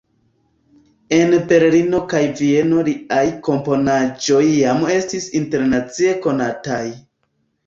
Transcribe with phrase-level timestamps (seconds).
[1.17, 6.83] En Berlino kaj Vieno liaj komponaĵoj jam estis internacie konataj.